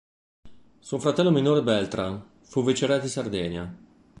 Suo 0.79 0.97
fratello 0.97 1.29
minore 1.29 1.61
Beltrán, 1.61 2.27
fu 2.41 2.63
viceré 2.63 2.99
di 2.99 3.07
Sardegna. 3.07 3.77